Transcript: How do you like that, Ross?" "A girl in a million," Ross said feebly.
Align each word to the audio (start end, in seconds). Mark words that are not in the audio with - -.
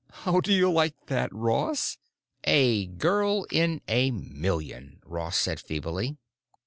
How 0.25 0.39
do 0.39 0.51
you 0.51 0.71
like 0.71 0.95
that, 1.09 1.31
Ross?" 1.31 1.99
"A 2.45 2.87
girl 2.87 3.45
in 3.51 3.81
a 3.87 4.09
million," 4.09 4.99
Ross 5.05 5.37
said 5.37 5.59
feebly. 5.59 6.17